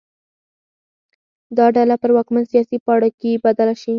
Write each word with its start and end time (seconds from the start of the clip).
دا 1.57 1.65
ډله 1.75 1.95
پر 2.01 2.11
واکمن 2.15 2.43
سیاسي 2.51 2.77
پاړکي 2.85 3.31
بدله 3.45 3.75
شي. 3.81 3.89